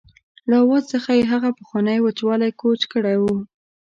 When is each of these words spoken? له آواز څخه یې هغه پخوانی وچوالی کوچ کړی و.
له 0.49 0.55
آواز 0.63 0.83
څخه 0.93 1.09
یې 1.17 1.23
هغه 1.31 1.49
پخوانی 1.57 1.97
وچوالی 2.01 2.51
کوچ 2.61 2.81
کړی 2.91 3.15
و. 3.19 3.23